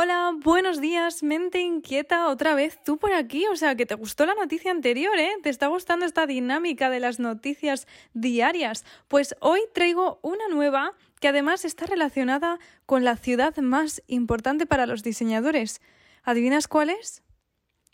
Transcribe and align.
Hola, 0.00 0.32
buenos 0.32 0.80
días, 0.80 1.24
mente 1.24 1.60
inquieta 1.60 2.28
otra 2.28 2.54
vez 2.54 2.78
tú 2.84 2.98
por 2.98 3.12
aquí, 3.12 3.46
o 3.48 3.56
sea 3.56 3.74
que 3.74 3.84
te 3.84 3.96
gustó 3.96 4.26
la 4.26 4.36
noticia 4.36 4.70
anterior, 4.70 5.18
¿eh? 5.18 5.32
¿Te 5.42 5.50
está 5.50 5.66
gustando 5.66 6.06
esta 6.06 6.24
dinámica 6.24 6.88
de 6.88 7.00
las 7.00 7.18
noticias 7.18 7.88
diarias? 8.14 8.84
Pues 9.08 9.34
hoy 9.40 9.58
traigo 9.74 10.20
una 10.22 10.46
nueva 10.46 10.92
que 11.18 11.26
además 11.26 11.64
está 11.64 11.86
relacionada 11.86 12.60
con 12.86 13.02
la 13.02 13.16
ciudad 13.16 13.56
más 13.56 14.00
importante 14.06 14.66
para 14.66 14.86
los 14.86 15.02
diseñadores. 15.02 15.80
¿Adivinas 16.22 16.68
cuál 16.68 16.90
es? 16.90 17.24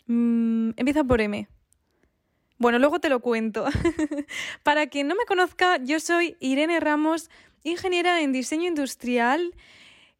Mm, 0.05 0.73
empieza 0.77 1.03
por 1.03 1.21
M. 1.21 1.47
Bueno, 2.59 2.77
luego 2.77 2.99
te 2.99 3.09
lo 3.09 3.19
cuento. 3.19 3.65
para 4.61 4.85
quien 4.85 5.07
no 5.07 5.15
me 5.15 5.25
conozca, 5.25 5.77
yo 5.77 5.99
soy 5.99 6.37
Irene 6.39 6.79
Ramos, 6.79 7.31
ingeniera 7.63 8.21
en 8.21 8.31
diseño 8.31 8.67
industrial 8.67 9.55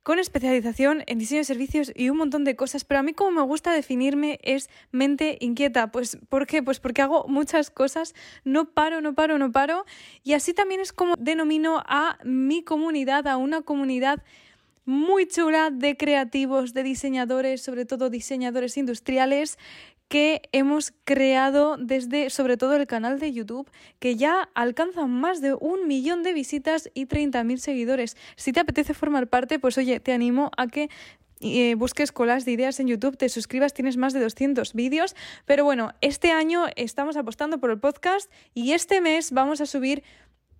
con 0.06 0.20
especialización 0.20 1.04
en 1.08 1.18
diseño 1.18 1.40
de 1.40 1.46
servicios 1.46 1.92
y 1.96 2.12
un 2.12 2.18
montón 2.18 2.44
de 2.44 2.55
cosas, 2.55 2.86
pero 2.86 3.00
a 3.00 3.04
mí 3.04 3.13
como 3.13 3.32
me 3.32 3.41
gusta 3.41 3.73
definirme 3.73 4.40
es 4.44 4.70
mente 4.91 5.40
inquieta. 5.41 5.91
Pues 5.91 6.20
¿por 6.30 6.46
qué? 6.46 6.62
Pues 6.62 6.80
porque 6.80 7.02
hago 7.02 7.26
muchas 7.27 7.72
cosas, 7.72 8.13
no 8.44 8.66
paro, 8.66 9.02
no 9.02 9.16
paro, 9.16 9.40
no 9.40 9.52
paro 9.52 9.84
y 10.23 10.34
así 10.34 10.54
también 10.54 10.80
es 10.80 10.94
como 10.94 11.16
denomino 11.18 11.82
a 11.88 12.20
mi 12.23 12.62
comunidad, 12.62 13.26
a 13.26 13.38
una 13.38 13.63
comunidad 13.63 14.22
muy 14.86 15.27
chula 15.27 15.72
de 15.72 15.98
creativos, 15.98 16.76
de 16.76 16.84
diseñadores, 16.84 17.63
sobre 17.63 17.85
todo 17.85 18.12
diseñadores 18.12 18.77
industriales, 18.77 19.58
que 20.08 20.41
hemos 20.52 20.94
creado 21.04 21.77
desde 21.77 22.30
sobre 22.30 22.58
todo 22.58 22.76
el 22.76 22.88
canal 22.88 23.20
de 23.20 23.34
YouTube, 23.34 23.70
que 24.00 24.16
ya 24.16 24.50
alcanza 24.54 25.08
más 25.08 25.41
de 25.41 25.54
un 25.54 25.88
millón 25.88 26.23
de 26.23 26.34
visitas 26.34 26.90
y 26.94 27.08
30.000 27.08 27.58
seguidores. 27.58 28.18
Si 28.36 28.52
te 28.52 28.60
apetece 28.60 28.94
formar 28.94 29.27
parte, 29.27 29.60
pues 29.60 29.77
oye, 29.77 29.99
te 29.99 30.13
animo 30.13 30.52
a 30.58 30.68
que 30.68 30.90
eh, 31.41 31.76
busques 31.76 32.12
colas 32.12 32.46
de 32.46 32.52
ideas 32.52 32.80
en 32.80 32.88
YouTube, 32.88 33.18
te 33.18 33.30
suscribas, 33.30 33.73
tienes 33.73 33.98
más 33.98 34.13
de 34.13 34.22
200 34.22 34.74
vídeos. 34.74 35.16
Pero 35.46 35.63
bueno, 35.63 35.91
este 36.02 36.32
año 36.32 36.66
estamos 36.76 37.18
apostando 37.18 37.60
por 37.60 37.72
el 37.72 37.79
podcast 37.79 38.32
y 38.54 38.72
este 38.72 39.01
mes 39.01 39.32
vamos 39.32 39.62
a 39.62 39.66
subir 39.66 40.04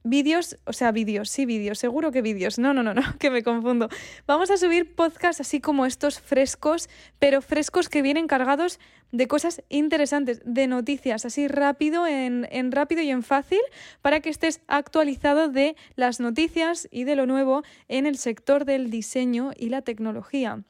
vídeos, 0.06 0.58
o 0.66 0.72
sea, 0.72 0.92
vídeos, 0.92 1.30
sí, 1.30 1.46
vídeos, 1.46 1.80
seguro 1.80 2.12
que 2.12 2.22
vídeos. 2.22 2.58
No, 2.58 2.74
no, 2.74 2.84
no, 2.84 2.94
no, 2.94 3.02
que 3.20 3.30
me 3.30 3.44
confundo. 3.44 3.90
Vamos 4.26 4.50
a 4.52 4.58
subir 4.58 4.96
podcasts 4.96 5.42
así 5.42 5.60
como 5.60 5.86
estos 5.86 6.22
frescos, 6.22 6.88
pero 7.20 7.42
frescos 7.42 7.90
que 7.90 8.02
vienen 8.02 8.28
cargados 8.28 8.80
de 9.12 9.28
cosas 9.28 9.64
interesantes, 9.68 10.42
de 10.46 10.68
noticias, 10.68 11.26
así 11.26 11.48
rápido, 11.48 12.08
en, 12.08 12.48
en 12.52 12.72
rápido 12.72 13.02
y 13.02 13.10
en 13.10 13.24
fácil, 13.24 13.62
para 14.02 14.20
que 14.22 14.30
estés 14.30 14.62
actualizado 14.68 15.50
de 15.50 15.76
las 15.96 16.20
noticias 16.20 16.88
y 16.92 17.04
de 17.04 17.16
lo 17.16 17.26
nuevo 17.26 17.64
en 17.88 18.06
el 18.06 18.18
sector 18.18 18.66
del 18.66 18.90
diseño 18.90 19.52
y 19.58 19.70
la 19.70 19.82
tecnología. 19.82 20.64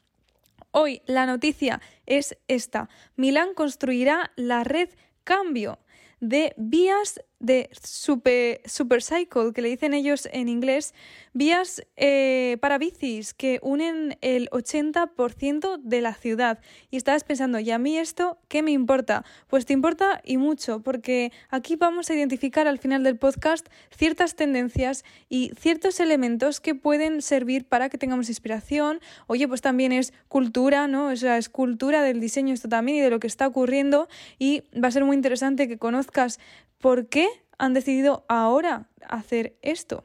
Hoy 0.70 1.02
la 1.06 1.26
noticia 1.26 1.80
es 2.06 2.36
esta. 2.48 2.88
Milán 3.16 3.54
construirá 3.54 4.32
la 4.36 4.64
red 4.64 4.90
Cambio 5.24 5.78
de 6.20 6.54
vías 6.56 7.20
de 7.38 7.68
super, 7.82 8.60
Supercycle, 8.64 9.52
que 9.54 9.62
le 9.62 9.68
dicen 9.68 9.94
ellos 9.94 10.28
en 10.32 10.48
inglés, 10.48 10.94
vías 11.32 11.82
eh, 11.96 12.56
para 12.60 12.78
bicis 12.78 13.34
que 13.34 13.58
unen 13.62 14.16
el 14.22 14.48
80% 14.50 15.78
de 15.82 16.00
la 16.00 16.14
ciudad. 16.14 16.60
Y 16.90 16.96
estabas 16.96 17.24
pensando, 17.24 17.58
¿y 17.60 17.70
a 17.70 17.78
mí 17.78 17.98
esto 17.98 18.38
qué 18.48 18.62
me 18.62 18.70
importa? 18.70 19.24
Pues 19.48 19.66
te 19.66 19.72
importa 19.72 20.20
y 20.24 20.38
mucho, 20.38 20.80
porque 20.82 21.32
aquí 21.50 21.76
vamos 21.76 22.08
a 22.10 22.14
identificar 22.14 22.66
al 22.66 22.78
final 22.78 23.02
del 23.02 23.18
podcast 23.18 23.66
ciertas 23.90 24.34
tendencias 24.34 25.04
y 25.28 25.52
ciertos 25.58 26.00
elementos 26.00 26.60
que 26.60 26.74
pueden 26.74 27.20
servir 27.20 27.66
para 27.66 27.88
que 27.88 27.98
tengamos 27.98 28.28
inspiración. 28.28 29.00
Oye, 29.26 29.46
pues 29.46 29.60
también 29.60 29.92
es 29.92 30.12
cultura, 30.28 30.88
¿no? 30.88 31.08
O 31.08 31.16
sea, 31.16 31.36
es 31.36 31.48
cultura 31.48 32.02
del 32.02 32.20
diseño 32.20 32.54
esto 32.54 32.68
también 32.68 32.98
y 32.98 33.00
de 33.00 33.10
lo 33.10 33.20
que 33.20 33.26
está 33.26 33.46
ocurriendo 33.46 34.08
y 34.38 34.62
va 34.82 34.88
a 34.88 34.90
ser 34.90 35.04
muy 35.04 35.16
interesante 35.16 35.68
que 35.68 35.78
conozcas 35.78 36.38
¿Por 36.86 37.08
qué 37.08 37.26
han 37.58 37.74
decidido 37.74 38.24
ahora 38.28 38.88
hacer 39.08 39.56
esto? 39.60 40.04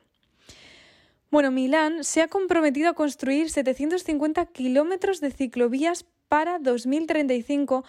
Bueno, 1.29 1.51
Milán 1.51 2.03
se 2.03 2.23
ha 2.23 2.27
comprometido 2.27 2.89
a 2.89 2.95
construir 2.95 3.51
750 3.51 4.47
kilómetros 4.47 5.21
de 5.21 5.29
ciclovías 5.29 6.07
para 6.27 6.57
2035 6.57 7.85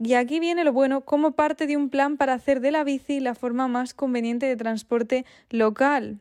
y 0.00 0.14
aquí 0.14 0.40
viene 0.40 0.64
lo 0.64 0.72
bueno 0.72 1.02
como 1.02 1.36
parte 1.36 1.68
de 1.68 1.76
un 1.76 1.90
plan 1.90 2.16
para 2.16 2.32
hacer 2.32 2.58
de 2.58 2.72
la 2.72 2.82
bici 2.82 3.20
la 3.20 3.36
forma 3.36 3.68
más 3.68 3.94
conveniente 3.94 4.46
de 4.46 4.56
transporte 4.56 5.24
local. 5.50 6.18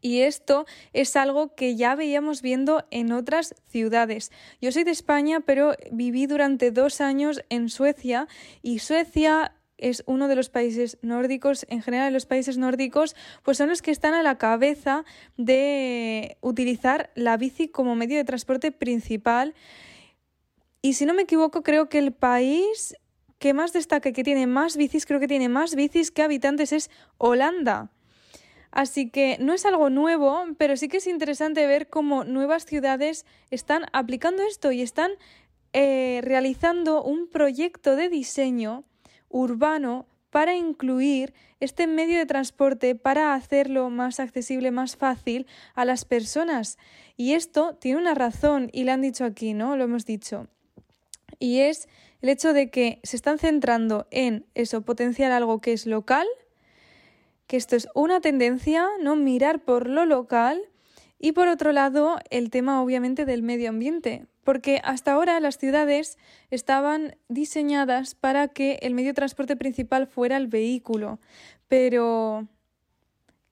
Y 0.00 0.22
esto 0.22 0.66
es 0.92 1.14
algo 1.14 1.54
que 1.54 1.76
ya 1.76 1.94
veíamos 1.94 2.42
viendo 2.42 2.84
en 2.90 3.12
otras 3.12 3.54
ciudades. 3.68 4.32
Yo 4.60 4.72
soy 4.72 4.82
de 4.82 4.90
España, 4.90 5.38
pero 5.46 5.74
viví 5.92 6.26
durante 6.26 6.72
dos 6.72 7.00
años 7.00 7.40
en 7.50 7.68
Suecia 7.68 8.26
y 8.62 8.80
Suecia 8.80 9.54
es 9.78 10.02
uno 10.06 10.28
de 10.28 10.36
los 10.36 10.50
países 10.50 10.98
nórdicos, 11.02 11.64
en 11.68 11.82
general 11.82 12.12
los 12.12 12.26
países 12.26 12.58
nórdicos, 12.58 13.16
pues 13.42 13.56
son 13.56 13.68
los 13.68 13.80
que 13.80 13.90
están 13.90 14.14
a 14.14 14.22
la 14.22 14.36
cabeza 14.36 15.04
de 15.36 16.36
utilizar 16.40 17.10
la 17.14 17.36
bici 17.36 17.68
como 17.68 17.94
medio 17.94 18.16
de 18.16 18.24
transporte 18.24 18.72
principal. 18.72 19.54
Y 20.82 20.94
si 20.94 21.06
no 21.06 21.14
me 21.14 21.22
equivoco, 21.22 21.62
creo 21.62 21.88
que 21.88 21.98
el 21.98 22.12
país 22.12 22.96
que 23.38 23.54
más 23.54 23.72
destaca, 23.72 24.12
que 24.12 24.24
tiene 24.24 24.46
más 24.46 24.76
bicis, 24.76 25.06
creo 25.06 25.20
que 25.20 25.28
tiene 25.28 25.48
más 25.48 25.74
bicis 25.74 26.10
que 26.10 26.22
habitantes, 26.22 26.72
es 26.72 26.90
Holanda. 27.18 27.90
Así 28.70 29.08
que 29.10 29.38
no 29.40 29.54
es 29.54 29.64
algo 29.64 29.90
nuevo, 29.90 30.44
pero 30.58 30.76
sí 30.76 30.88
que 30.88 30.98
es 30.98 31.06
interesante 31.06 31.66
ver 31.66 31.88
cómo 31.88 32.24
nuevas 32.24 32.66
ciudades 32.66 33.24
están 33.50 33.86
aplicando 33.92 34.42
esto 34.42 34.72
y 34.72 34.82
están 34.82 35.12
eh, 35.72 36.20
realizando 36.22 37.02
un 37.02 37.28
proyecto 37.28 37.96
de 37.96 38.08
diseño 38.08 38.84
urbano 39.28 40.06
para 40.30 40.54
incluir 40.54 41.34
este 41.60 41.86
medio 41.86 42.18
de 42.18 42.26
transporte 42.26 42.94
para 42.94 43.34
hacerlo 43.34 43.90
más 43.90 44.20
accesible, 44.20 44.70
más 44.70 44.96
fácil 44.96 45.46
a 45.74 45.84
las 45.84 46.04
personas. 46.04 46.78
Y 47.16 47.32
esto 47.32 47.76
tiene 47.76 47.98
una 47.98 48.14
razón 48.14 48.70
y 48.72 48.84
la 48.84 48.94
han 48.94 49.02
dicho 49.02 49.24
aquí, 49.24 49.54
¿no? 49.54 49.76
Lo 49.76 49.84
hemos 49.84 50.04
dicho. 50.04 50.48
Y 51.38 51.60
es 51.60 51.88
el 52.20 52.28
hecho 52.28 52.52
de 52.52 52.70
que 52.70 53.00
se 53.02 53.16
están 53.16 53.38
centrando 53.38 54.06
en 54.10 54.46
eso, 54.54 54.82
potenciar 54.82 55.32
algo 55.32 55.60
que 55.60 55.72
es 55.72 55.86
local, 55.86 56.26
que 57.46 57.56
esto 57.56 57.76
es 57.76 57.88
una 57.94 58.20
tendencia, 58.20 58.86
¿no? 59.00 59.16
Mirar 59.16 59.64
por 59.64 59.88
lo 59.88 60.04
local 60.04 60.60
y 61.18 61.32
por 61.32 61.48
otro 61.48 61.72
lado, 61.72 62.18
el 62.30 62.50
tema 62.50 62.82
obviamente 62.82 63.24
del 63.24 63.42
medio 63.42 63.70
ambiente, 63.70 64.26
porque 64.48 64.80
hasta 64.82 65.12
ahora 65.12 65.40
las 65.40 65.58
ciudades 65.58 66.16
estaban 66.50 67.18
diseñadas 67.28 68.14
para 68.14 68.48
que 68.48 68.78
el 68.80 68.94
medio 68.94 69.10
de 69.10 69.14
transporte 69.14 69.56
principal 69.56 70.06
fuera 70.06 70.38
el 70.38 70.46
vehículo, 70.46 71.18
pero 71.68 72.48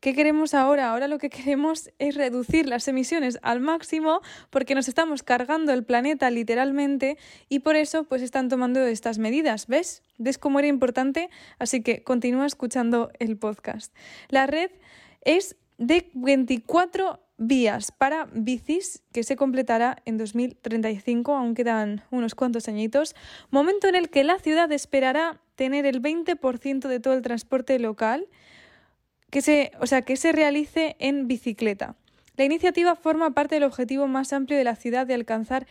¿Qué 0.01 0.15
queremos 0.15 0.55
ahora? 0.55 0.91
Ahora 0.91 1.07
lo 1.07 1.19
que 1.19 1.29
queremos 1.29 1.91
es 1.99 2.15
reducir 2.15 2.67
las 2.67 2.89
emisiones 2.89 3.39
al 3.43 3.61
máximo 3.61 4.23
porque 4.49 4.75
nos 4.75 4.89
estamos 4.89 5.23
cargando 5.23 5.75
el 5.75 5.85
planeta 5.85 6.31
literalmente 6.31 7.19
y 7.51 7.59
por 7.59 7.77
eso 7.77 8.05
pues 8.05 8.23
están 8.23 8.49
tomando 8.49 8.81
estas 8.81 9.19
medidas. 9.19 9.67
¿Ves? 9.67 10.03
¿Ves 10.17 10.39
cómo 10.39 10.61
era 10.61 10.69
importante? 10.69 11.29
Así 11.59 11.83
que 11.83 12.05
continúa 12.05 12.47
escuchando 12.47 13.11
el 13.19 13.37
podcast. 13.37 13.95
La 14.31 14.47
red 14.47 14.71
es 15.21 15.57
de 15.77 16.09
24 16.15 17.21
vías 17.39 17.93
para 17.93 18.29
bicis 18.33 19.03
que 19.13 19.23
se 19.23 19.37
completará 19.37 20.03
en 20.05 20.17
2035, 20.17 21.35
aún 21.35 21.55
quedan 21.55 22.03
unos 22.11 22.35
cuantos 22.35 22.69
añitos, 22.69 23.15
momento 23.51 23.89
en 23.89 23.95
el 23.95 24.11
que 24.11 24.25
la 24.25 24.39
ciudad 24.39 24.71
esperará 24.73 25.41
tener 25.55 25.87
el 25.87 26.01
20% 26.01 26.89
de 26.89 27.01
todo 27.01 27.15
el 27.15 27.23
transporte 27.23 27.79
local 27.79 28.29
que 29.31 29.43
se, 29.43 29.73
o 29.81 29.87
sea, 29.87 30.03
que 30.03 30.17
se 30.17 30.33
realice 30.33 30.97
en 30.99 31.27
bicicleta. 31.27 31.97
La 32.37 32.45
iniciativa 32.45 32.95
forma 32.97 33.33
parte 33.33 33.57
del 33.57 33.65
objetivo 33.65 34.07
más 34.07 34.33
amplio 34.33 34.59
de 34.59 34.65
la 34.65 34.77
ciudad 34.77 35.07
de 35.07 35.15
alcanzar 35.15 35.67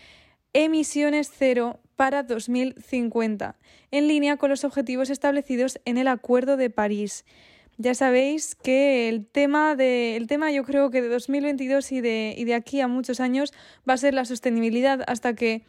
emisiones 0.54 1.32
cero 1.36 1.80
para 1.96 2.24
2050, 2.24 3.56
en 3.92 4.08
línea 4.08 4.38
con 4.38 4.50
los 4.50 4.64
objetivos 4.64 5.10
establecidos 5.10 5.80
en 5.86 5.98
el 5.98 6.08
Acuerdo 6.08 6.58
de 6.58 6.70
París. 6.70 7.26
Ya 7.78 7.94
sabéis 7.94 8.56
que 8.56 9.10
el 9.10 9.26
tema 9.26 9.76
de 9.76 10.16
el 10.16 10.28
tema 10.28 10.52
yo 10.52 10.64
creo 10.64 10.90
que 10.92 11.02
de 11.02 11.10
2022 11.10 11.92
y 11.92 12.02
de, 12.02 12.34
y 12.38 12.46
de 12.46 12.54
aquí 12.54 12.80
a 12.80 12.88
muchos 12.88 13.20
años 13.20 13.54
va 13.88 13.94
a 13.94 13.98
ser 13.98 14.14
la 14.14 14.24
sostenibilidad 14.24 15.04
hasta 15.08 15.36
que 15.36 15.64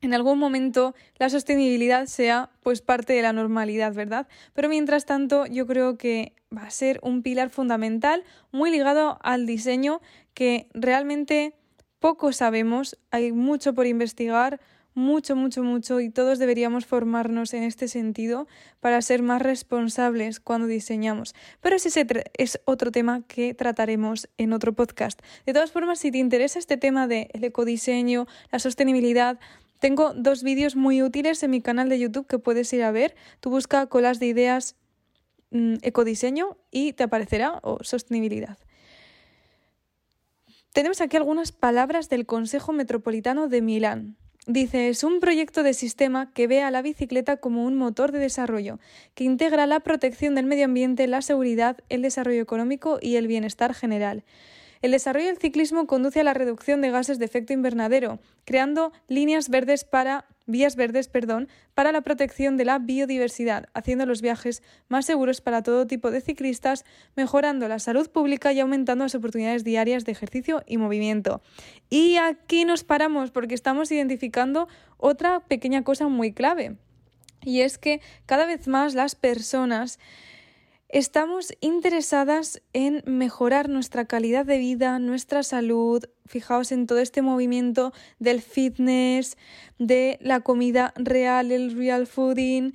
en 0.00 0.14
algún 0.14 0.38
momento 0.38 0.94
la 1.18 1.28
sostenibilidad 1.28 2.06
sea 2.06 2.50
pues 2.62 2.80
parte 2.80 3.12
de 3.12 3.22
la 3.22 3.32
normalidad, 3.32 3.92
¿verdad? 3.92 4.26
Pero 4.54 4.68
mientras 4.68 5.04
tanto 5.04 5.46
yo 5.46 5.66
creo 5.66 5.98
que 5.98 6.34
va 6.56 6.62
a 6.62 6.70
ser 6.70 6.98
un 7.02 7.22
pilar 7.22 7.50
fundamental 7.50 8.24
muy 8.50 8.70
ligado 8.70 9.18
al 9.22 9.44
diseño 9.44 10.00
que 10.32 10.68
realmente 10.72 11.54
poco 11.98 12.32
sabemos, 12.32 12.98
hay 13.10 13.32
mucho 13.32 13.74
por 13.74 13.86
investigar, 13.86 14.60
mucho, 14.94 15.36
mucho, 15.36 15.62
mucho 15.62 16.00
y 16.00 16.08
todos 16.08 16.38
deberíamos 16.38 16.86
formarnos 16.86 17.52
en 17.52 17.64
este 17.64 17.88
sentido 17.88 18.46
para 18.80 19.02
ser 19.02 19.22
más 19.22 19.42
responsables 19.42 20.40
cuando 20.40 20.66
diseñamos. 20.66 21.34
Pero 21.60 21.76
ese 21.76 22.06
es 22.34 22.60
otro 22.64 22.92
tema 22.92 23.22
que 23.26 23.54
trataremos 23.54 24.28
en 24.38 24.52
otro 24.52 24.72
podcast. 24.72 25.20
De 25.46 25.52
todas 25.52 25.72
formas, 25.72 25.98
si 25.98 26.10
te 26.10 26.18
interesa 26.18 26.58
este 26.58 26.76
tema 26.76 27.06
del 27.08 27.28
ecodiseño, 27.32 28.26
la 28.52 28.58
sostenibilidad, 28.60 29.38
tengo 29.80 30.14
dos 30.14 30.42
vídeos 30.42 30.76
muy 30.76 31.02
útiles 31.02 31.42
en 31.42 31.50
mi 31.50 31.60
canal 31.60 31.88
de 31.88 31.98
YouTube 31.98 32.26
que 32.26 32.38
puedes 32.38 32.72
ir 32.72 32.82
a 32.82 32.92
ver. 32.92 33.14
Tú 33.40 33.50
busca 33.50 33.86
colas 33.86 34.20
de 34.20 34.26
ideas 34.26 34.76
mm, 35.50 35.74
ecodiseño 35.82 36.56
y 36.70 36.92
te 36.92 37.02
aparecerá 37.02 37.58
o 37.62 37.82
sostenibilidad. 37.82 38.58
Tenemos 40.72 41.00
aquí 41.00 41.16
algunas 41.16 41.52
palabras 41.52 42.08
del 42.08 42.26
Consejo 42.26 42.72
Metropolitano 42.72 43.48
de 43.48 43.62
Milán. 43.62 44.16
Dice, 44.46 44.90
es 44.90 45.04
un 45.04 45.20
proyecto 45.20 45.62
de 45.62 45.72
sistema 45.72 46.30
que 46.32 46.46
ve 46.46 46.60
a 46.60 46.70
la 46.70 46.82
bicicleta 46.82 47.38
como 47.38 47.64
un 47.64 47.76
motor 47.76 48.12
de 48.12 48.18
desarrollo, 48.18 48.78
que 49.14 49.24
integra 49.24 49.66
la 49.66 49.80
protección 49.80 50.34
del 50.34 50.44
medio 50.44 50.66
ambiente, 50.66 51.06
la 51.06 51.22
seguridad, 51.22 51.78
el 51.88 52.02
desarrollo 52.02 52.42
económico 52.42 52.98
y 53.00 53.16
el 53.16 53.26
bienestar 53.26 53.72
general. 53.72 54.22
El 54.84 54.90
desarrollo 54.90 55.28
del 55.28 55.38
ciclismo 55.38 55.86
conduce 55.86 56.20
a 56.20 56.24
la 56.24 56.34
reducción 56.34 56.82
de 56.82 56.90
gases 56.90 57.18
de 57.18 57.24
efecto 57.24 57.54
invernadero, 57.54 58.20
creando 58.44 58.92
líneas 59.08 59.48
verdes 59.48 59.82
para 59.82 60.26
vías 60.44 60.76
verdes, 60.76 61.08
perdón, 61.08 61.48
para 61.72 61.90
la 61.90 62.02
protección 62.02 62.58
de 62.58 62.66
la 62.66 62.78
biodiversidad, 62.78 63.70
haciendo 63.72 64.04
los 64.04 64.20
viajes 64.20 64.62
más 64.88 65.06
seguros 65.06 65.40
para 65.40 65.62
todo 65.62 65.86
tipo 65.86 66.10
de 66.10 66.20
ciclistas, 66.20 66.84
mejorando 67.16 67.66
la 67.66 67.78
salud 67.78 68.10
pública 68.10 68.52
y 68.52 68.60
aumentando 68.60 69.06
las 69.06 69.14
oportunidades 69.14 69.64
diarias 69.64 70.04
de 70.04 70.12
ejercicio 70.12 70.62
y 70.66 70.76
movimiento. 70.76 71.40
Y 71.88 72.16
aquí 72.16 72.66
nos 72.66 72.84
paramos 72.84 73.30
porque 73.30 73.54
estamos 73.54 73.90
identificando 73.90 74.68
otra 74.98 75.40
pequeña 75.40 75.82
cosa 75.82 76.08
muy 76.08 76.34
clave. 76.34 76.76
Y 77.40 77.62
es 77.62 77.78
que 77.78 78.02
cada 78.26 78.44
vez 78.44 78.68
más 78.68 78.94
las 78.94 79.14
personas 79.14 79.98
Estamos 80.94 81.52
interesadas 81.60 82.62
en 82.72 83.02
mejorar 83.04 83.68
nuestra 83.68 84.04
calidad 84.04 84.46
de 84.46 84.58
vida, 84.58 85.00
nuestra 85.00 85.42
salud. 85.42 86.04
Fijaos 86.24 86.70
en 86.70 86.86
todo 86.86 87.00
este 87.00 87.20
movimiento 87.20 87.92
del 88.20 88.40
fitness, 88.40 89.36
de 89.80 90.18
la 90.20 90.42
comida 90.42 90.94
real, 90.94 91.50
el 91.50 91.76
real 91.76 92.06
fooding, 92.06 92.74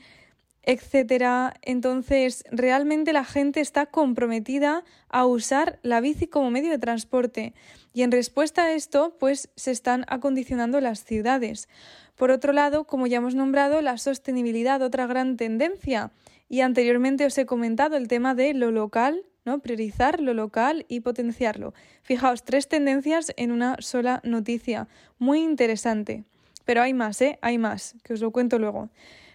etcétera. 0.63 1.54
Entonces, 1.62 2.44
realmente 2.51 3.13
la 3.13 3.24
gente 3.24 3.62
está 3.62 3.86
comprometida 3.86 4.83
a 5.07 5.25
usar 5.25 5.80
la 5.81 6.01
bici 6.01 6.27
como 6.27 6.51
medio 6.51 6.72
de 6.72 6.77
transporte. 6.77 7.54
Y 7.94 8.01
en 8.01 8.12
respuesta 8.12 8.63
a 8.63 8.74
esto, 8.74 9.15
pues 9.18 9.50
se 9.56 9.72
están 9.72 10.04
acondicionando 10.10 10.81
las 10.81 11.06
ciudades. 11.06 11.69
Por 12.18 12.31
otro 12.31 12.51
lado, 12.51 12.83
como 12.83 13.07
ya 13.07 13.19
hemos 13.19 13.36
nombrado, 13.36 13.81
la 13.81 13.98
sostenibilidad, 13.98 14.81
otra 14.81 15.07
gran 15.07 15.38
tendencia 15.38 16.12
y 16.50 16.62
anteriormente 16.62 17.25
os 17.25 17.38
he 17.38 17.46
comentado 17.46 17.96
el 17.96 18.07
tema 18.07 18.36
de 18.36 18.54
lo 18.54 18.72
local, 18.72 19.24
¿no? 19.46 19.60
Priorizar 19.60 20.19
lo 20.19 20.34
local 20.34 20.86
y 20.90 21.00
potenciarlo. 21.01 21.74
Fijaos, 22.01 22.44
tres 22.44 22.68
tendencias 22.68 23.31
en 23.38 23.51
una 23.51 23.78
sola 23.80 24.19
noticia. 24.24 24.88
Muy 25.19 25.42
interesante. 25.42 26.25
Pero 26.66 26.81
hay 26.81 26.94
más, 26.94 27.22
¿eh? 27.22 27.40
Hay 27.42 27.57
más, 27.57 27.96
que 28.04 28.13
os 28.13 28.22
lo 28.22 28.31
cuento 28.31 28.60
luego. 28.60 28.90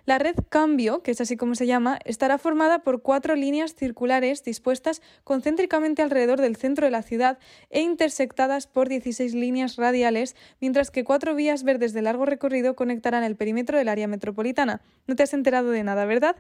La 0.07 0.19
red 0.19 0.37
Cambio, 0.51 1.03
que 1.03 1.13
es 1.13 1.21
así 1.23 1.39
como 1.39 1.55
se 1.55 1.67
llama, 1.67 1.99
estará 2.05 2.37
formada 2.37 2.81
por 2.81 3.01
cuatro 3.01 3.37
líneas 3.37 3.75
circulares 3.75 4.45
dispuestas 4.45 5.01
concéntricamente 5.25 6.03
alrededor 6.03 6.43
del 6.43 6.57
centro 6.57 6.85
de 6.85 6.91
la 6.91 7.03
ciudad 7.03 7.39
e 7.71 7.81
intersectadas 7.81 8.67
por 8.67 8.91
16 8.91 9.35
líneas 9.35 9.77
radiales, 9.77 10.37
mientras 10.61 10.91
que 10.91 11.05
cuatro 11.05 11.35
vías 11.35 11.65
verdes 11.65 11.95
de 11.95 12.03
largo 12.03 12.27
recorrido 12.27 12.77
conectarán 12.77 13.25
el 13.25 13.37
perímetro 13.37 13.79
del 13.79 13.89
área 13.89 14.07
metropolitana. 14.07 14.83
No 15.07 15.17
te 15.17 15.23
has 15.23 15.33
enterado 15.33 15.71
de 15.71 15.85
nada, 15.85 16.05
¿verdad? 16.05 16.37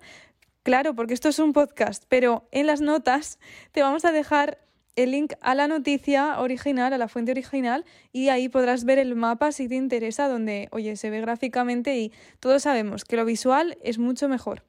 Claro, 0.64 0.94
porque 0.94 1.12
esto 1.12 1.28
es 1.28 1.38
un 1.38 1.52
podcast, 1.52 2.04
pero 2.08 2.48
en 2.50 2.66
las 2.66 2.80
notas 2.80 3.38
te 3.72 3.82
vamos 3.82 4.06
a 4.06 4.12
dejar 4.12 4.66
el 4.96 5.10
link 5.10 5.34
a 5.42 5.54
la 5.54 5.68
noticia 5.68 6.40
original, 6.40 6.94
a 6.94 6.96
la 6.96 7.06
fuente 7.06 7.32
original, 7.32 7.84
y 8.12 8.30
ahí 8.30 8.48
podrás 8.48 8.84
ver 8.84 8.98
el 8.98 9.14
mapa 9.14 9.52
si 9.52 9.68
te 9.68 9.74
interesa, 9.74 10.26
donde, 10.26 10.68
oye, 10.70 10.96
se 10.96 11.10
ve 11.10 11.20
gráficamente 11.20 11.98
y 11.98 12.12
todos 12.40 12.62
sabemos 12.62 13.04
que 13.04 13.16
lo 13.16 13.26
visual 13.26 13.76
es 13.82 13.98
mucho 13.98 14.26
mejor. 14.26 14.64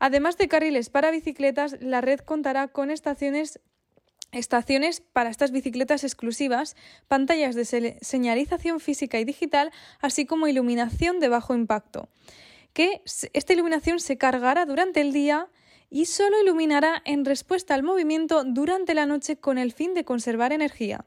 Además 0.00 0.38
de 0.38 0.48
carriles 0.48 0.90
para 0.90 1.12
bicicletas, 1.12 1.76
la 1.80 2.00
red 2.00 2.18
contará 2.18 2.66
con 2.66 2.90
estaciones 2.90 3.60
estaciones 4.32 5.02
para 5.02 5.30
estas 5.30 5.52
bicicletas 5.52 6.02
exclusivas, 6.02 6.74
pantallas 7.06 7.54
de 7.54 7.98
señalización 8.00 8.80
física 8.80 9.20
y 9.20 9.24
digital, 9.24 9.70
así 10.00 10.26
como 10.26 10.48
iluminación 10.48 11.20
de 11.20 11.28
bajo 11.28 11.54
impacto 11.54 12.08
que 12.72 13.02
esta 13.32 13.52
iluminación 13.52 14.00
se 14.00 14.16
cargará 14.16 14.66
durante 14.66 15.00
el 15.00 15.12
día 15.12 15.48
y 15.90 16.06
solo 16.06 16.40
iluminará 16.42 17.02
en 17.04 17.24
respuesta 17.24 17.74
al 17.74 17.82
movimiento 17.82 18.44
durante 18.44 18.94
la 18.94 19.06
noche 19.06 19.36
con 19.36 19.58
el 19.58 19.72
fin 19.72 19.92
de 19.94 20.04
conservar 20.04 20.52
energía. 20.52 21.04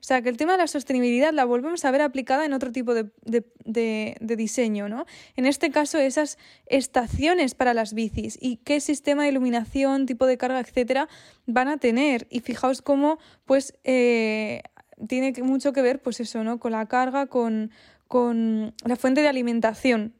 O 0.00 0.04
sea 0.04 0.22
que 0.22 0.28
el 0.28 0.36
tema 0.36 0.52
de 0.52 0.58
la 0.58 0.66
sostenibilidad 0.66 1.32
la 1.32 1.44
volvemos 1.44 1.84
a 1.84 1.90
ver 1.90 2.00
aplicada 2.00 2.44
en 2.44 2.52
otro 2.52 2.72
tipo 2.72 2.94
de, 2.94 3.10
de, 3.24 4.36
diseño, 4.36 4.88
¿no? 4.88 5.06
En 5.36 5.46
este 5.46 5.70
caso, 5.70 5.98
esas 5.98 6.38
estaciones 6.66 7.54
para 7.54 7.74
las 7.74 7.94
bicis 7.94 8.38
y 8.40 8.56
qué 8.56 8.80
sistema 8.80 9.22
de 9.24 9.30
iluminación, 9.30 10.06
tipo 10.06 10.26
de 10.26 10.38
carga, 10.38 10.60
etcétera, 10.60 11.08
van 11.46 11.68
a 11.68 11.76
tener. 11.76 12.26
Y 12.30 12.40
fijaos 12.40 12.82
cómo, 12.82 13.18
pues, 13.44 13.74
eh, 13.84 14.62
tiene 15.08 15.32
mucho 15.42 15.72
que 15.72 15.82
ver, 15.82 16.00
pues 16.00 16.20
eso, 16.20 16.42
¿no? 16.42 16.58
Con 16.58 16.72
la 16.72 16.86
carga, 16.86 17.26
con, 17.26 17.70
con 18.08 18.74
la 18.84 18.96
fuente 18.96 19.22
de 19.22 19.28
alimentación 19.28 20.14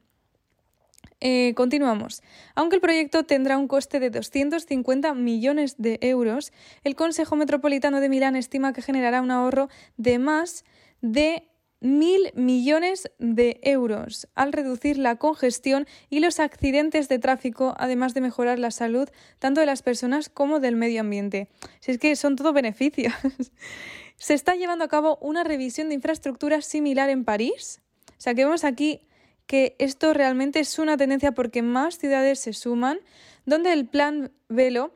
eh, 1.24 1.54
continuamos. 1.54 2.20
Aunque 2.56 2.74
el 2.74 2.82
proyecto 2.82 3.22
tendrá 3.22 3.56
un 3.56 3.68
coste 3.68 4.00
de 4.00 4.10
250 4.10 5.14
millones 5.14 5.76
de 5.78 5.98
euros, 6.00 6.52
el 6.82 6.96
Consejo 6.96 7.36
Metropolitano 7.36 8.00
de 8.00 8.08
Milán 8.08 8.34
estima 8.34 8.72
que 8.72 8.82
generará 8.82 9.22
un 9.22 9.30
ahorro 9.30 9.68
de 9.96 10.18
más 10.18 10.64
de 11.00 11.48
mil 11.80 12.32
millones 12.34 13.08
de 13.18 13.60
euros 13.62 14.28
al 14.34 14.52
reducir 14.52 14.98
la 14.98 15.14
congestión 15.16 15.86
y 16.10 16.18
los 16.18 16.40
accidentes 16.40 17.08
de 17.08 17.20
tráfico, 17.20 17.74
además 17.78 18.14
de 18.14 18.20
mejorar 18.20 18.58
la 18.58 18.72
salud 18.72 19.08
tanto 19.38 19.60
de 19.60 19.66
las 19.66 19.82
personas 19.82 20.28
como 20.28 20.58
del 20.58 20.74
medio 20.74 21.02
ambiente. 21.02 21.48
Si 21.78 21.92
es 21.92 21.98
que 21.98 22.16
son 22.16 22.34
todo 22.34 22.52
beneficios. 22.52 23.14
Se 24.16 24.34
está 24.34 24.56
llevando 24.56 24.84
a 24.84 24.88
cabo 24.88 25.18
una 25.20 25.44
revisión 25.44 25.88
de 25.88 25.94
infraestructura 25.94 26.62
similar 26.62 27.10
en 27.10 27.24
París. 27.24 27.80
O 28.08 28.20
sea 28.20 28.34
que 28.34 28.44
vemos 28.44 28.64
aquí 28.64 29.02
que 29.46 29.76
esto 29.78 30.14
realmente 30.14 30.60
es 30.60 30.78
una 30.78 30.96
tendencia 30.96 31.32
porque 31.32 31.62
más 31.62 31.98
ciudades 31.98 32.40
se 32.40 32.52
suman, 32.52 32.98
donde 33.44 33.72
el 33.72 33.86
plan 33.86 34.32
Velo 34.48 34.92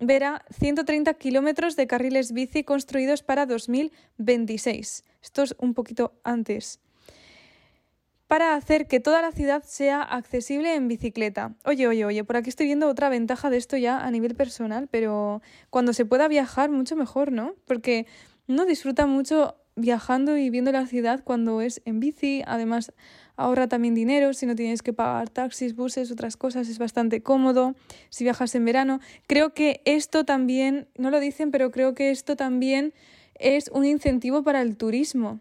verá 0.00 0.44
130 0.50 1.14
kilómetros 1.14 1.76
de 1.76 1.86
carriles 1.86 2.32
bici 2.32 2.64
construidos 2.64 3.22
para 3.22 3.46
2026. 3.46 5.04
Esto 5.22 5.42
es 5.42 5.54
un 5.58 5.74
poquito 5.74 6.14
antes. 6.24 6.80
Para 8.28 8.54
hacer 8.54 8.86
que 8.86 9.00
toda 9.00 9.22
la 9.22 9.32
ciudad 9.32 9.62
sea 9.64 10.02
accesible 10.02 10.74
en 10.74 10.86
bicicleta. 10.86 11.54
Oye, 11.64 11.88
oye, 11.88 12.04
oye, 12.04 12.24
por 12.24 12.36
aquí 12.36 12.50
estoy 12.50 12.66
viendo 12.66 12.86
otra 12.86 13.08
ventaja 13.08 13.48
de 13.48 13.56
esto 13.56 13.76
ya 13.78 14.04
a 14.04 14.10
nivel 14.10 14.34
personal, 14.34 14.86
pero 14.90 15.40
cuando 15.70 15.94
se 15.94 16.04
pueda 16.04 16.28
viajar, 16.28 16.70
mucho 16.70 16.94
mejor, 16.94 17.32
¿no? 17.32 17.54
Porque 17.64 18.06
uno 18.46 18.66
disfruta 18.66 19.06
mucho 19.06 19.56
viajando 19.76 20.36
y 20.36 20.50
viendo 20.50 20.72
la 20.72 20.86
ciudad 20.86 21.22
cuando 21.24 21.62
es 21.62 21.80
en 21.86 22.00
bici. 22.00 22.42
Además, 22.46 22.92
ahorra 23.38 23.68
también 23.68 23.94
dinero, 23.94 24.34
si 24.34 24.44
no 24.44 24.54
tienes 24.54 24.82
que 24.82 24.92
pagar 24.92 25.30
taxis, 25.30 25.74
buses, 25.74 26.10
otras 26.10 26.36
cosas, 26.36 26.68
es 26.68 26.78
bastante 26.78 27.22
cómodo 27.22 27.74
si 28.10 28.24
viajas 28.24 28.54
en 28.54 28.64
verano. 28.64 29.00
Creo 29.26 29.54
que 29.54 29.80
esto 29.84 30.24
también, 30.24 30.88
no 30.98 31.10
lo 31.10 31.20
dicen, 31.20 31.50
pero 31.50 31.70
creo 31.70 31.94
que 31.94 32.10
esto 32.10 32.36
también 32.36 32.92
es 33.36 33.70
un 33.72 33.86
incentivo 33.86 34.42
para 34.42 34.60
el 34.60 34.76
turismo. 34.76 35.40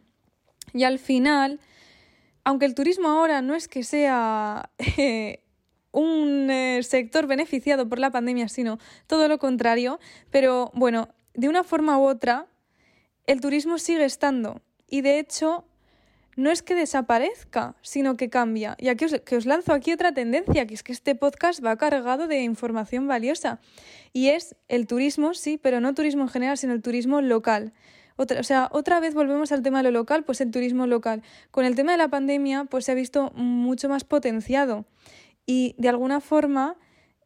Y 0.73 0.83
al 0.83 0.99
final, 0.99 1.59
aunque 2.43 2.65
el 2.65 2.75
turismo 2.75 3.09
ahora 3.09 3.41
no 3.41 3.55
es 3.55 3.67
que 3.67 3.83
sea 3.83 4.69
eh, 4.97 5.41
un 5.91 6.51
eh, 6.51 6.83
sector 6.83 7.25
beneficiado 7.25 7.89
por 7.89 7.97
la 7.97 8.11
pandemia, 8.11 8.47
sino 8.47 8.77
todo 9.07 9.27
lo 9.27 9.39
contrario, 9.39 9.99
pero 10.29 10.71
bueno, 10.75 11.09
de 11.33 11.49
una 11.49 11.63
forma 11.63 11.97
u 11.97 12.03
otra, 12.03 12.45
el 13.25 13.41
turismo 13.41 13.79
sigue 13.79 14.05
estando. 14.05 14.61
Y 14.87 15.01
de 15.01 15.17
hecho, 15.17 15.65
no 16.37 16.51
es 16.51 16.61
que 16.61 16.75
desaparezca, 16.75 17.75
sino 17.81 18.15
que 18.15 18.29
cambia. 18.29 18.77
Y 18.79 18.89
aquí 18.89 19.05
os, 19.05 19.19
que 19.21 19.35
os 19.35 19.47
lanzo 19.47 19.73
aquí 19.73 19.91
otra 19.91 20.13
tendencia, 20.13 20.67
que 20.67 20.75
es 20.75 20.83
que 20.83 20.93
este 20.93 21.15
podcast 21.15 21.65
va 21.65 21.75
cargado 21.77 22.27
de 22.27 22.43
información 22.43 23.07
valiosa. 23.07 23.59
Y 24.13 24.29
es 24.29 24.55
el 24.67 24.85
turismo, 24.85 25.33
sí, 25.33 25.57
pero 25.57 25.81
no 25.81 25.95
turismo 25.95 26.21
en 26.21 26.29
general, 26.29 26.57
sino 26.57 26.73
el 26.73 26.83
turismo 26.83 27.21
local. 27.21 27.73
Otra, 28.17 28.39
o 28.39 28.43
sea, 28.43 28.69
otra 28.71 28.99
vez 28.99 29.15
volvemos 29.15 29.51
al 29.51 29.63
tema 29.63 29.79
de 29.79 29.85
lo 29.85 29.91
local, 29.91 30.23
pues 30.25 30.39
el 30.39 30.51
turismo 30.51 30.85
local. 30.85 31.23
Con 31.49 31.65
el 31.65 31.75
tema 31.75 31.93
de 31.93 31.97
la 31.97 32.07
pandemia, 32.07 32.65
pues 32.65 32.85
se 32.85 32.91
ha 32.91 32.95
visto 32.95 33.31
mucho 33.33 33.89
más 33.89 34.03
potenciado. 34.03 34.85
Y 35.47 35.73
de 35.79 35.89
alguna 35.89 36.21
forma, 36.21 36.77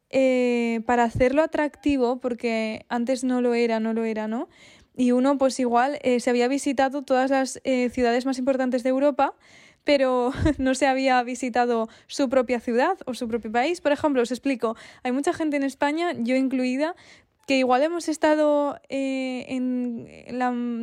eh, 0.10 0.82
para 0.86 1.03
hacerlo 1.03 1.41
atractivo, 1.41 2.22
porque 2.22 2.86
antes 2.88 3.25
no 3.25 3.41
lo 3.41 3.56
era, 3.56 3.82
no 3.82 3.94
lo 3.94 4.06
era, 4.06 4.30
¿no? 4.30 4.48
Y 5.01 5.13
uno 5.13 5.39
pues 5.39 5.60
igual 5.60 5.98
eh, 6.03 6.20
se 6.20 6.29
había 6.29 6.48
visitado 6.48 7.01
todas 7.01 7.31
las 7.31 7.60
eh, 7.63 7.89
ciudades 7.89 8.27
más 8.27 8.38
importantes 8.38 8.84
de 8.84 8.89
Europa, 8.89 9.34
pero 9.84 10.31
no 10.60 10.75
se 10.75 10.86
había 10.86 11.24
visitado 11.24 11.89
su 12.05 12.29
propia 12.29 12.60
ciudad 12.60 13.00
o 13.08 13.15
su 13.15 13.27
propio 13.27 13.51
país. 13.51 13.81
Por 13.81 13.93
ejemplo, 13.93 14.22
os 14.22 14.29
explico, 14.29 14.75
hay 15.01 15.12
mucha 15.12 15.34
gente 15.34 15.58
en 15.58 15.63
España, 15.63 16.13
yo 16.20 16.36
incluida, 16.36 16.96
que 17.48 17.58
igual 17.58 17.81
hemos 17.81 18.10
estado 18.10 18.79
eh, 18.89 19.48
en, 19.48 20.05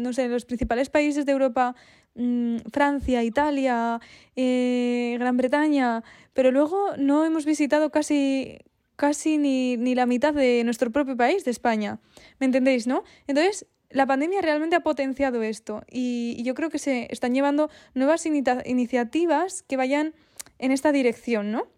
no 0.03 0.13
sé, 0.13 0.27
los 0.27 0.45
principales 0.47 0.91
países 0.91 1.25
de 1.25 1.31
Europa, 1.31 1.77
mm, 2.17 2.57
Francia, 2.73 3.23
Italia, 3.23 4.01
Gran 4.35 5.37
Bretaña, 5.37 6.03
pero 6.35 6.51
luego 6.51 6.97
no 6.97 7.25
hemos 7.25 7.45
visitado 7.45 7.91
casi, 7.91 8.59
casi 8.97 9.39
ni, 9.39 9.77
ni 9.77 9.95
la 9.95 10.07
mitad 10.07 10.35
de 10.35 10.65
nuestro 10.65 10.91
propio 10.91 11.17
país, 11.17 11.45
de 11.45 11.53
España. 11.53 12.01
¿Me 12.41 12.47
entendéis, 12.47 12.89
no? 12.89 13.05
Entonces, 13.29 13.65
la 13.91 14.07
pandemia 14.07 14.41
realmente 14.41 14.77
ha 14.77 14.81
potenciado 14.81 15.43
esto 15.43 15.83
y, 15.91 16.43
yo 16.43 16.55
creo 16.55 16.71
que 16.71 16.79
se 16.79 17.09
están 17.11 17.35
llevando 17.35 17.71
nuevas 17.95 18.27
iniciativas 18.27 19.63
que 19.63 19.77
vayan 19.77 20.15
en 20.59 20.73
esta 20.73 20.93
dirección, 20.93 21.53
¿no? 21.53 21.69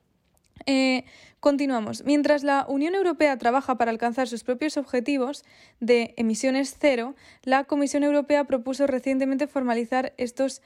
Eh, 0.66 1.04
continuamos. 1.40 2.04
Mientras 2.04 2.42
la 2.42 2.66
Unión 2.68 2.94
Europea 2.94 3.38
trabaja 3.38 3.76
para 3.76 3.90
alcanzar 3.90 4.28
sus 4.28 4.44
propios 4.44 4.76
objetivos 4.76 5.44
de 5.80 6.14
emisiones 6.16 6.76
cero, 6.78 7.14
la 7.42 7.64
Comisión 7.64 8.04
Europea 8.04 8.44
propuso 8.44 8.86
recientemente 8.86 9.46
formalizar 9.46 10.12
estos 10.18 10.62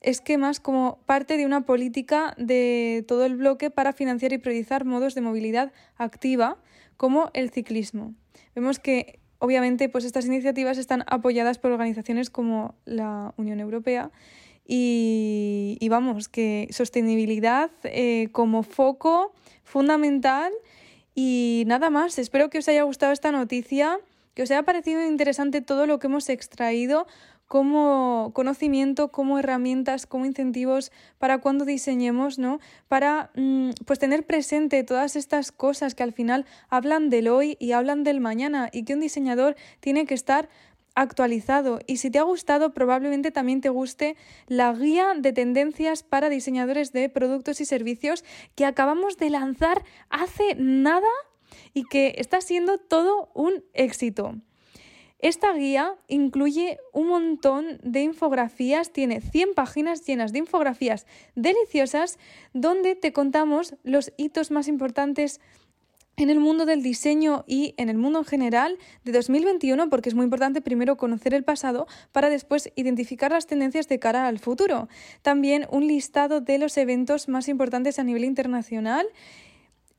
esquemas 0.00 0.60
como 0.60 0.98
parte 1.06 1.36
de 1.36 1.46
una 1.46 1.64
política 1.64 2.34
de 2.36 3.04
todo 3.06 3.24
el 3.24 3.36
bloque 3.36 3.70
para 3.70 3.92
financiar 3.92 4.32
y 4.32 4.38
priorizar 4.38 4.84
modos 4.84 5.14
de 5.14 5.20
movilidad 5.20 5.72
activa 5.96 6.58
como 6.96 7.30
el 7.34 7.50
ciclismo. 7.50 8.14
Vemos 8.54 8.78
que 8.78 9.21
obviamente 9.42 9.88
pues 9.88 10.04
estas 10.04 10.24
iniciativas 10.24 10.78
están 10.78 11.02
apoyadas 11.08 11.58
por 11.58 11.72
organizaciones 11.72 12.30
como 12.30 12.76
la 12.84 13.34
Unión 13.36 13.58
Europea 13.58 14.12
y, 14.64 15.84
vamos, 15.90 16.28
que 16.28 16.68
sostenibilidad 16.70 17.72
eh, 17.82 18.28
como 18.30 18.62
foco 18.62 19.34
fundamental 19.64 20.52
y 21.16 21.64
nada 21.66 21.90
más. 21.90 22.20
Espero 22.20 22.50
que 22.50 22.58
os 22.58 22.68
haya 22.68 22.84
gustado 22.84 23.12
esta 23.12 23.32
noticia, 23.32 23.98
que 24.34 24.44
os 24.44 24.50
haya 24.52 24.62
parecido 24.62 25.04
interesante 25.04 25.60
todo 25.60 25.86
lo 25.86 25.98
que 25.98 26.06
hemos 26.06 26.28
extraído 26.28 27.08
como 27.52 28.30
conocimiento, 28.32 29.12
como 29.12 29.38
herramientas, 29.38 30.06
como 30.06 30.24
incentivos 30.24 30.90
para 31.18 31.36
cuando 31.42 31.66
diseñemos, 31.66 32.38
¿no? 32.38 32.60
Para 32.88 33.30
mm, 33.34 33.72
pues 33.84 33.98
tener 33.98 34.24
presente 34.24 34.82
todas 34.84 35.16
estas 35.16 35.52
cosas 35.52 35.94
que 35.94 36.02
al 36.02 36.14
final 36.14 36.46
hablan 36.70 37.10
del 37.10 37.28
hoy 37.28 37.58
y 37.60 37.72
hablan 37.72 38.04
del 38.04 38.20
mañana 38.20 38.70
y 38.72 38.84
que 38.84 38.94
un 38.94 39.00
diseñador 39.00 39.54
tiene 39.80 40.06
que 40.06 40.14
estar 40.14 40.48
actualizado 40.94 41.78
y 41.86 41.98
si 41.98 42.10
te 42.10 42.18
ha 42.18 42.22
gustado 42.22 42.72
probablemente 42.72 43.30
también 43.30 43.60
te 43.60 43.68
guste 43.68 44.16
la 44.46 44.72
guía 44.72 45.12
de 45.14 45.34
tendencias 45.34 46.02
para 46.02 46.30
diseñadores 46.30 46.94
de 46.94 47.10
productos 47.10 47.60
y 47.60 47.66
servicios 47.66 48.24
que 48.54 48.64
acabamos 48.64 49.18
de 49.18 49.28
lanzar 49.28 49.84
hace 50.08 50.54
nada 50.56 51.12
y 51.74 51.84
que 51.84 52.14
está 52.16 52.40
siendo 52.40 52.78
todo 52.78 53.30
un 53.34 53.62
éxito. 53.74 54.36
Esta 55.22 55.52
guía 55.54 55.94
incluye 56.08 56.78
un 56.92 57.06
montón 57.06 57.78
de 57.84 58.02
infografías, 58.02 58.92
tiene 58.92 59.20
100 59.20 59.54
páginas 59.54 60.04
llenas 60.04 60.32
de 60.32 60.40
infografías 60.40 61.06
deliciosas 61.36 62.18
donde 62.52 62.96
te 62.96 63.12
contamos 63.12 63.76
los 63.84 64.12
hitos 64.16 64.50
más 64.50 64.66
importantes 64.66 65.40
en 66.16 66.28
el 66.28 66.40
mundo 66.40 66.66
del 66.66 66.82
diseño 66.82 67.44
y 67.46 67.74
en 67.76 67.88
el 67.88 67.98
mundo 67.98 68.18
en 68.18 68.24
general 68.24 68.78
de 69.04 69.12
2021, 69.12 69.88
porque 69.90 70.08
es 70.08 70.16
muy 70.16 70.24
importante 70.24 70.60
primero 70.60 70.96
conocer 70.96 71.34
el 71.34 71.44
pasado 71.44 71.86
para 72.10 72.28
después 72.28 72.72
identificar 72.74 73.30
las 73.30 73.46
tendencias 73.46 73.86
de 73.86 74.00
cara 74.00 74.26
al 74.26 74.40
futuro. 74.40 74.88
También 75.22 75.66
un 75.70 75.86
listado 75.86 76.40
de 76.40 76.58
los 76.58 76.76
eventos 76.76 77.28
más 77.28 77.46
importantes 77.48 78.00
a 78.00 78.04
nivel 78.04 78.24
internacional 78.24 79.06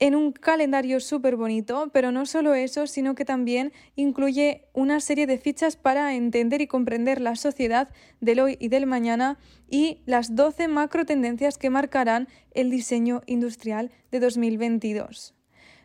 en 0.03 0.15
un 0.15 0.33
calendario 0.33 1.00
súper 1.00 1.38
bonito, 1.38 1.89
pero 1.93 2.12
no 2.12 2.25
solo 2.25 2.55
eso, 2.55 2.88
sino 2.88 3.15
que 3.15 3.24
también 3.24 3.72
incluye 3.95 4.65
una 4.74 5.00
serie 5.00 5.27
de 5.27 5.38
fichas 5.38 5.77
para 5.77 6.13
entender 6.13 6.60
y 6.60 6.67
comprender 6.67 7.22
la 7.22 7.38
sociedad 7.38 7.88
del 8.19 8.41
hoy 8.41 8.57
y 8.60 8.67
del 8.67 8.86
mañana 8.86 9.38
y 9.69 10.01
las 10.05 10.36
12 10.36 10.67
macro 10.67 11.05
tendencias 11.05 11.57
que 11.57 11.69
marcarán 11.69 12.27
el 12.51 12.69
diseño 12.69 13.22
industrial 13.27 13.91
de 14.12 14.19
2022. 14.19 15.36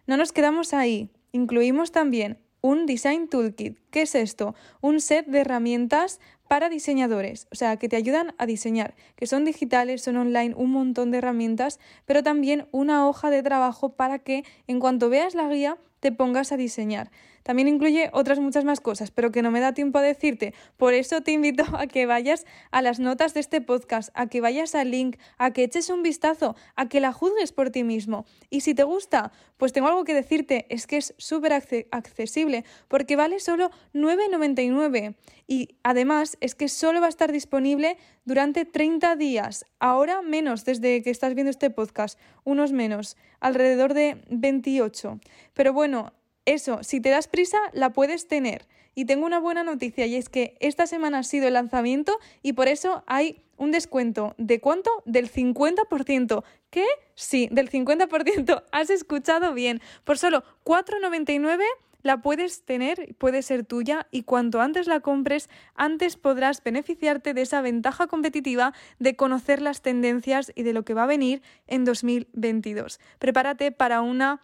No 0.09 0.17
nos 0.17 0.33
quedamos 0.33 0.75
ahí, 0.75 1.13
incluimos 1.31 1.93
también 1.93 2.39
un 2.61 2.87
Design 2.87 3.29
Toolkit. 3.29 3.79
¿Qué 3.91 4.03
es 4.03 4.17
esto? 4.17 4.57
Un 4.81 5.01
set 5.01 5.27
de 5.27 5.43
herramientas 5.43 6.19
para 6.49 6.71
diseñadores, 6.71 7.47
o 7.53 7.55
sea, 7.55 7.77
que 7.77 7.89
te 7.89 7.97
ayudan 7.97 8.35
a 8.39 8.47
diseñar, 8.47 8.95
que 9.17 9.27
son 9.27 9.45
digitales, 9.45 10.03
son 10.03 10.17
online, 10.17 10.55
un 10.57 10.73
montón 10.73 11.11
de 11.11 11.19
herramientas, 11.19 11.79
pero 12.07 12.23
también 12.23 12.67
una 12.73 13.07
hoja 13.07 13.31
de 13.31 13.43
trabajo 13.43 13.91
para 13.91 14.19
que 14.19 14.45
en 14.67 14.81
cuanto 14.81 15.11
veas 15.11 15.35
la 15.35 15.49
guía 15.49 15.77
te 16.01 16.11
pongas 16.11 16.51
a 16.53 16.57
diseñar. 16.57 17.11
También 17.43 17.69
incluye 17.69 18.11
otras 18.13 18.39
muchas 18.39 18.65
más 18.65 18.81
cosas, 18.81 19.11
pero 19.11 19.31
que 19.31 19.43
no 19.43 19.51
me 19.51 19.61
da 19.61 19.73
tiempo 19.73 19.99
a 19.99 20.03
decirte. 20.03 20.55
Por 20.77 20.95
eso 20.95 21.21
te 21.21 21.33
invito 21.33 21.65
a 21.77 21.87
que 21.87 22.07
vayas 22.07 22.47
a 22.71 22.83
las 22.83 23.01
notas 23.01 23.35
de 23.35 23.41
este 23.41 23.61
podcast, 23.61 24.11
a 24.15 24.27
que 24.27 24.41
vayas 24.41 24.75
al 24.75 24.91
link, 24.91 25.17
a 25.39 25.53
que 25.53 25.65
eches 25.65 25.91
un 25.91 26.03
vistazo, 26.03 26.57
a 26.77 26.89
que 26.89 27.01
la 27.01 27.13
juzgues 27.13 27.53
por 27.53 27.71
ti 27.71 27.85
mismo. 27.85 28.27
Y 28.51 28.61
si 28.61 28.75
te 28.75 28.83
gusta, 28.83 29.33
pues 29.57 29.73
tengo 29.73 29.89
algo 29.89 30.05
que 30.05 30.15
decirte, 30.15 30.67
es 30.69 30.87
que 30.87 30.99
es 30.99 31.15
súper 31.19 31.53
accesible, 31.91 32.65
porque 32.89 33.17
vale 33.17 33.41
solo 33.41 33.71
9,99. 33.95 35.15
Y 35.47 35.77
además 35.83 36.37
es 36.41 36.55
que 36.55 36.69
solo 36.69 37.01
va 37.01 37.07
a 37.07 37.09
estar 37.09 37.33
disponible 37.33 37.97
durante 38.25 38.65
30 38.65 39.17
días. 39.17 39.65
Ahora 39.79 40.23
menos 40.23 40.65
desde 40.65 41.03
que 41.03 41.11
estás 41.11 41.35
viendo 41.35 41.51
este 41.51 41.71
podcast, 41.71 42.19
unos 42.45 42.73
menos, 42.73 43.17
alrededor 43.41 43.95
de 43.95 44.23
28. 44.29 45.19
Pero 45.55 45.73
bueno, 45.73 46.13
eso, 46.55 46.83
si 46.83 47.01
te 47.01 47.11
das 47.11 47.29
prisa, 47.29 47.59
la 47.73 47.93
puedes 47.93 48.27
tener. 48.29 48.67
Y 48.95 49.05
tengo 49.05 49.27
una 49.27 49.39
buena 49.39 49.63
noticia 49.63 50.07
y 50.07 50.17
es 50.17 50.29
que 50.29 50.57
esta 50.61 50.87
semana 50.87 51.19
ha 51.19 51.23
sido 51.23 51.47
el 51.47 51.55
lanzamiento 51.55 52.19
y 52.43 52.55
por 52.55 52.69
eso 52.69 53.05
hay 53.07 53.43
un 53.57 53.71
descuento. 53.71 54.35
¿De 54.39 54.61
cuánto? 54.61 54.91
Del 55.05 55.31
50%. 55.31 56.43
¿Qué? 56.71 56.87
Sí, 57.15 57.49
del 57.53 57.71
50%. 57.71 58.65
Has 58.73 58.91
escuchado 58.91 59.55
bien. 59.55 59.81
Por 60.05 60.19
solo 60.19 60.43
4,99 60.65 61.63
la 62.03 62.23
puedes 62.23 62.65
tener, 62.65 63.15
puede 63.19 63.43
ser 63.43 63.65
tuya 63.65 64.07
y 64.11 64.23
cuanto 64.23 64.61
antes 64.61 64.87
la 64.87 65.01
compres, 65.01 65.49
antes 65.75 66.17
podrás 66.17 66.63
beneficiarte 66.63 67.35
de 67.35 67.43
esa 67.43 67.61
ventaja 67.61 68.07
competitiva 68.07 68.73
de 68.99 69.17
conocer 69.17 69.61
las 69.61 69.83
tendencias 69.83 70.53
y 70.55 70.63
de 70.63 70.73
lo 70.73 70.85
que 70.85 70.95
va 70.95 71.03
a 71.05 71.07
venir 71.07 71.43
en 71.67 71.85
2022. 71.85 73.01
Prepárate 73.19 73.73
para 73.73 74.01
una 74.01 74.41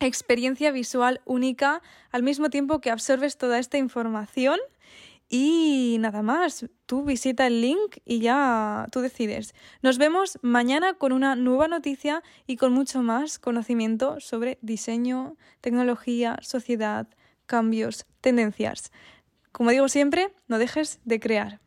experiencia 0.00 0.70
visual 0.70 1.20
única 1.24 1.82
al 2.10 2.22
mismo 2.22 2.50
tiempo 2.50 2.80
que 2.80 2.90
absorbes 2.90 3.36
toda 3.36 3.58
esta 3.58 3.78
información. 3.78 4.58
Y 5.28 5.96
nada 6.00 6.22
más, 6.22 6.66
tú 6.86 7.04
visita 7.04 7.46
el 7.46 7.60
link 7.60 7.96
y 8.04 8.20
ya 8.20 8.86
tú 8.92 9.00
decides. 9.00 9.54
Nos 9.82 9.98
vemos 9.98 10.38
mañana 10.42 10.94
con 10.94 11.12
una 11.12 11.34
nueva 11.34 11.66
noticia 11.66 12.22
y 12.46 12.56
con 12.56 12.72
mucho 12.72 13.02
más 13.02 13.38
conocimiento 13.38 14.20
sobre 14.20 14.58
diseño, 14.60 15.36
tecnología, 15.60 16.38
sociedad, 16.42 17.08
cambios, 17.46 18.06
tendencias. 18.20 18.92
Como 19.50 19.70
digo 19.70 19.88
siempre, 19.88 20.34
no 20.46 20.58
dejes 20.58 21.00
de 21.04 21.20
crear. 21.20 21.63